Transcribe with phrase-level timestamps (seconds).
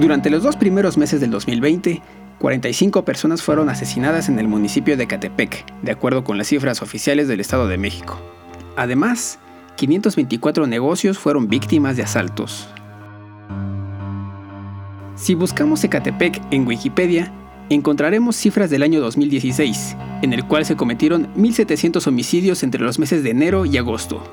[0.00, 2.00] Durante los dos primeros meses del 2020,
[2.38, 7.28] 45 personas fueron asesinadas en el municipio de Catepec, de acuerdo con las cifras oficiales
[7.28, 8.18] del Estado de México.
[8.78, 9.38] Además,
[9.76, 12.66] 524 negocios fueron víctimas de asaltos.
[15.16, 17.30] Si buscamos Ecatepec en Wikipedia,
[17.68, 23.22] encontraremos cifras del año 2016, en el cual se cometieron 1.700 homicidios entre los meses
[23.22, 24.24] de enero y agosto.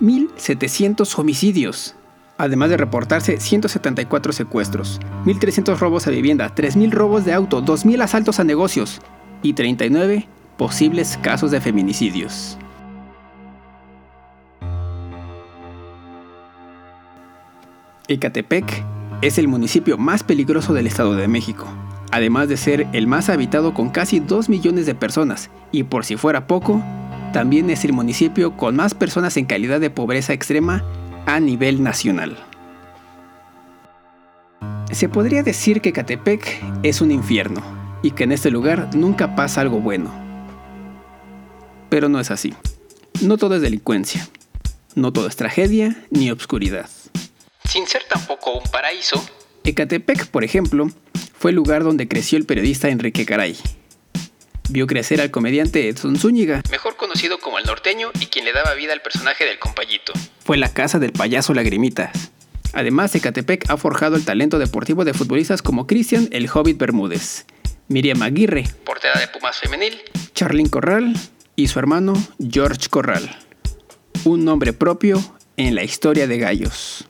[0.00, 1.96] 1.700 homicidios
[2.38, 8.40] además de reportarse 174 secuestros, 1.300 robos a vivienda, 3.000 robos de auto, 2.000 asaltos
[8.40, 9.00] a negocios
[9.42, 10.26] y 39
[10.56, 12.58] posibles casos de feminicidios.
[18.08, 18.84] Ecatepec
[19.22, 21.66] es el municipio más peligroso del Estado de México,
[22.10, 26.16] además de ser el más habitado con casi 2 millones de personas, y por si
[26.16, 26.82] fuera poco,
[27.32, 30.84] también es el municipio con más personas en calidad de pobreza extrema
[31.26, 32.36] a nivel nacional.
[34.90, 37.62] Se podría decir que Catepec es un infierno
[38.02, 40.12] y que en este lugar nunca pasa algo bueno.
[41.88, 42.54] Pero no es así.
[43.22, 44.28] No todo es delincuencia.
[44.94, 46.88] No todo es tragedia ni obscuridad.
[47.64, 49.22] Sin ser tampoco un paraíso,
[49.64, 50.90] Ecatepec, por ejemplo,
[51.38, 53.56] fue el lugar donde creció el periodista Enrique Caray.
[54.72, 58.72] Vio crecer al comediante Edson Zúñiga, mejor conocido como el norteño y quien le daba
[58.72, 62.30] vida al personaje del compayito fue la casa del payaso Lagrimitas.
[62.72, 67.44] Además, Ecatepec ha forjado el talento deportivo de futbolistas como Cristian el Hobbit Bermúdez,
[67.88, 70.00] Miriam Aguirre, portera de Pumas Femenil,
[70.34, 71.14] Charlyn Corral
[71.54, 72.14] y su hermano
[72.50, 73.38] George Corral.
[74.24, 75.22] Un nombre propio
[75.58, 77.04] en la historia de Gallos.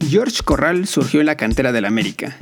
[0.00, 2.36] George Corral surgió en la cantera del América.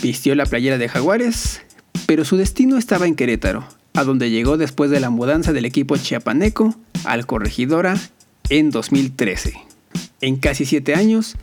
[0.00, 1.60] Vistió la playera de Jaguares,
[2.06, 5.96] pero su destino estaba en Querétaro, a donde llegó después de la mudanza del equipo
[5.96, 7.98] chiapaneco al Corregidora
[8.48, 9.54] en 2013.
[10.20, 11.36] En casi 7 años,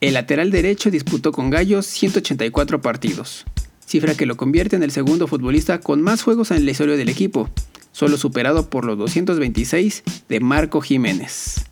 [0.00, 3.44] el lateral derecho disputó con Gallos 184 partidos,
[3.86, 7.08] cifra que lo convierte en el segundo futbolista con más juegos en la historia del
[7.08, 7.48] equipo,
[7.92, 11.64] solo superado por los 226 de Marco Jiménez.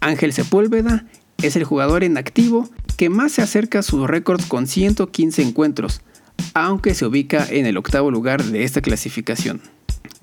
[0.00, 1.04] Ángel Sepúlveda
[1.42, 6.00] es el jugador en activo que más se acerca a sus récords con 115 encuentros,
[6.56, 9.60] aunque se ubica en el octavo lugar de esta clasificación.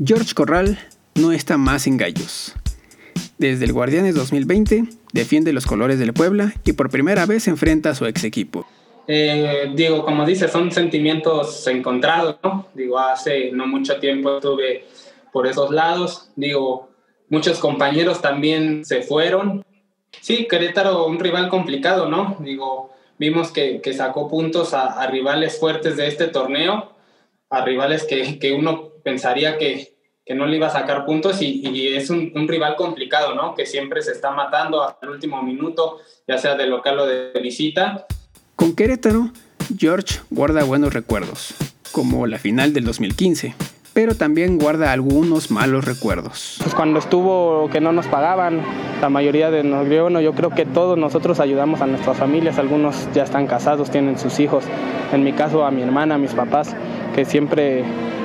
[0.04, 0.80] George Corral
[1.14, 2.56] no está más en Gallos.
[3.38, 7.96] Desde el Guardianes 2020 defiende los colores del Puebla y por primera vez enfrenta a
[7.96, 8.66] su ex equipo.
[9.08, 12.68] Eh, digo, como dice, son sentimientos encontrados, ¿no?
[12.74, 14.86] Digo, hace no mucho tiempo estuve
[15.32, 16.32] por esos lados.
[16.36, 16.90] Digo,
[17.30, 19.64] muchos compañeros también se fueron.
[20.20, 22.38] Sí, Querétaro, un rival complicado, ¿no?
[22.40, 26.92] Digo, vimos que, que sacó puntos a, rivales fuertes de este torneo,
[27.50, 29.94] a rivales que, que uno pensaría que,
[30.26, 33.56] que no le iba a sacar puntos y, es un, rival complicado, ¿no?
[33.56, 37.32] Que siempre se está matando hasta el último minuto, ya sea de local o de
[37.42, 38.06] visita.
[38.56, 39.32] Con Querétaro,
[39.78, 41.54] George guarda buenos recuerdos,
[41.92, 43.56] como la final del 2015,
[43.94, 46.58] pero también guarda algunos malos recuerdos.
[46.62, 48.62] Pues cuando estuvo que no nos pagaban,
[49.02, 53.24] la mayoría de nosotros, yo creo que todos nosotros ayudamos a nuestras familias, algunos ya
[53.24, 54.64] están casados, tienen sus hijos,
[55.12, 56.76] en mi caso a mi hermana, a mis papás,
[57.16, 57.84] que siempre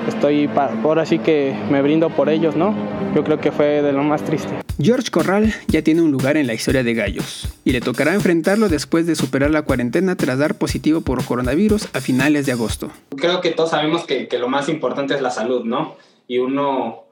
[0.09, 0.49] estoy,
[0.83, 2.75] ahora sí que me brindo por ellos, ¿no?
[3.15, 4.68] Yo creo que fue de lo más triste.
[4.81, 8.69] George Corral ya tiene un lugar en la historia de Gallos y le tocará enfrentarlo
[8.69, 12.93] después de superar la cuarentena tras dar positivo por coronavirus a finales de agosto.
[13.17, 15.97] Creo que todos sabemos que, que lo más importante es la salud, ¿no?
[16.29, 17.07] Y uno,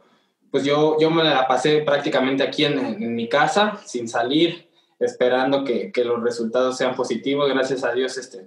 [0.52, 4.68] pues yo, yo me la pasé prácticamente aquí en, en mi casa, sin salir,
[5.00, 7.48] esperando que, que, los resultados sean positivos.
[7.48, 8.46] Gracias a Dios, este,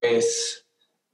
[0.00, 0.64] pues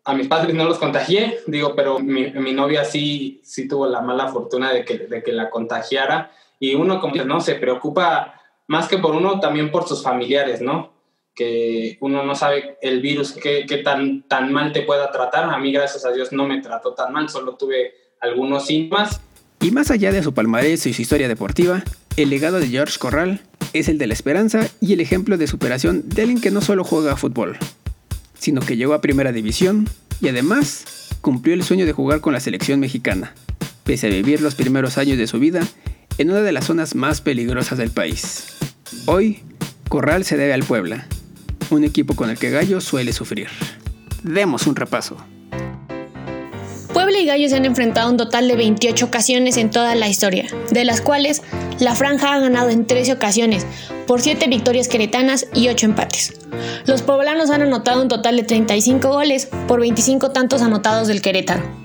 [0.05, 4.03] a mis padres no los contagié, digo, pero mi, mi, novia sí, sí tuvo la
[4.03, 6.33] mala fortuna de que, de que la contagiara.
[6.61, 8.35] Y uno como que no se preocupa
[8.67, 10.93] más que por uno, también por sus familiares, ¿no?
[11.35, 15.49] Que uno no sabe el virus, qué, qué tan, tan mal te pueda tratar.
[15.49, 19.21] A mí, gracias a Dios, no me trató tan mal, solo tuve algunos síntomas.
[19.61, 21.83] Y más allá de su palmarés y su historia deportiva,
[22.17, 23.41] el legado de George Corral
[23.73, 26.85] es el de la esperanza y el ejemplo de superación de alguien que no solo
[26.85, 27.59] juega fútbol,
[28.39, 29.89] sino que llegó a primera división
[30.21, 33.35] y además cumplió el sueño de jugar con la selección mexicana,
[33.85, 35.61] pese a vivir los primeros años de su vida
[36.19, 38.47] en una de las zonas más peligrosas del país.
[39.07, 39.41] Hoy,
[39.89, 41.07] Corral se debe al Puebla,
[41.71, 43.49] un equipo con el que Gallo suele sufrir.
[44.25, 45.17] Demos un repaso.
[46.93, 50.47] Puebla y Gallo se han enfrentado un total de 28 ocasiones en toda la historia,
[50.71, 51.43] de las cuales
[51.79, 53.65] la franja ha ganado en 13 ocasiones,
[54.09, 56.35] por 7 victorias queretanas y 8 empates.
[56.87, 61.78] Los poblanos han anotado un total de 35 goles por 25 tantos anotados del Querétaro.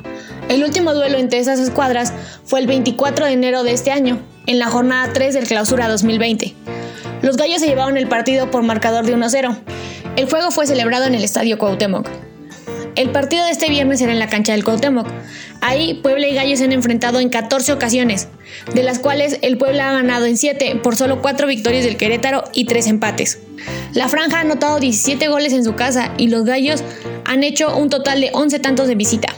[0.49, 2.13] El último duelo entre esas escuadras
[2.43, 6.53] fue el 24 de enero de este año, en la jornada 3 del Clausura 2020.
[7.21, 9.57] Los gallos se llevaron el partido por marcador de 1-0
[10.17, 12.09] El juego fue celebrado en el Estadio Cuauhtémoc.
[12.95, 15.07] El partido de este viernes era en la cancha del Cuauhtémoc.
[15.61, 18.27] Ahí Puebla y Gallos se han enfrentado en 14 ocasiones,
[18.75, 22.43] de las cuales el Puebla ha ganado en 7 por solo 4 victorias del Querétaro
[22.53, 23.39] y 3 empates.
[23.93, 26.83] La franja ha anotado 17 goles en su casa y los Gallos
[27.25, 29.33] han hecho un total de 11 tantos de visita.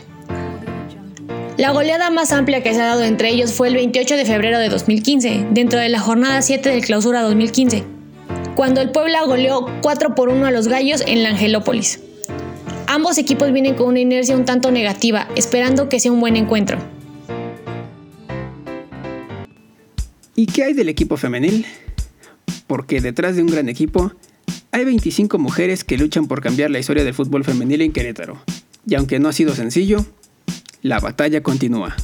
[1.57, 4.59] La goleada más amplia que se ha dado entre ellos fue el 28 de febrero
[4.59, 7.85] de 2015, dentro de la jornada 7 del Clausura 2015,
[8.55, 12.01] cuando el Puebla goleó 4 por 1 a los Gallos en la Angelópolis.
[12.87, 16.77] Ambos equipos vienen con una inercia un tanto negativa, esperando que sea un buen encuentro.
[20.35, 21.65] ¿Y qué hay del equipo femenil?
[22.67, 24.11] Porque detrás de un gran equipo
[24.71, 28.43] hay 25 mujeres que luchan por cambiar la historia del fútbol femenil en Querétaro.
[28.85, 30.05] Y aunque no ha sido sencillo,
[30.85, 31.95] la batalla continúa.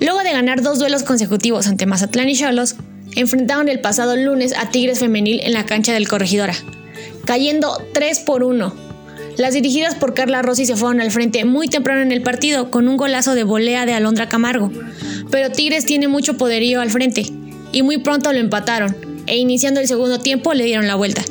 [0.00, 2.76] Luego de ganar dos duelos consecutivos ante Mazatlán y Cholos,
[3.14, 6.54] enfrentaron el pasado lunes a Tigres Femenil en la cancha del Corregidora,
[7.26, 8.74] cayendo 3 por 1.
[9.36, 12.88] Las dirigidas por Carla Rossi se fueron al frente muy temprano en el partido con
[12.88, 14.72] un golazo de volea de Alondra Camargo,
[15.30, 17.26] pero Tigres tiene mucho poderío al frente
[17.70, 18.96] y muy pronto lo empataron
[19.26, 21.22] e iniciando el segundo tiempo le dieron la vuelta.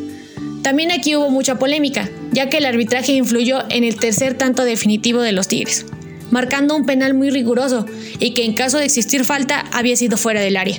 [0.61, 5.21] También aquí hubo mucha polémica, ya que el arbitraje influyó en el tercer tanto definitivo
[5.21, 5.85] de los Tigres,
[6.31, 7.85] marcando un penal muy riguroso
[8.19, 10.77] y que en caso de existir falta había sido fuera del área.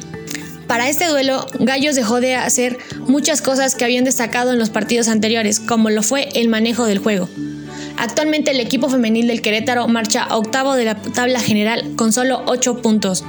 [0.66, 5.08] Para este duelo, Gallos dejó de hacer muchas cosas que habían destacado en los partidos
[5.08, 7.28] anteriores, como lo fue el manejo del juego.
[7.96, 12.82] Actualmente el equipo femenil del Querétaro marcha octavo de la tabla general con solo 8
[12.82, 13.24] puntos.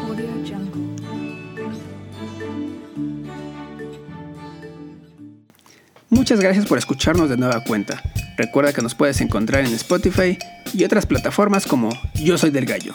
[6.21, 8.00] Muchas gracias por escucharnos de nueva cuenta.
[8.38, 10.38] Recuerda que nos puedes encontrar en Spotify
[10.71, 12.94] y otras plataformas como Yo Soy del Gallo.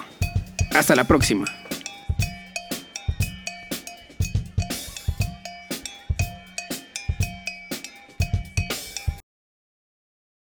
[0.73, 1.45] Hasta la próxima.